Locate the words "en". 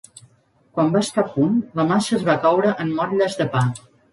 2.87-2.91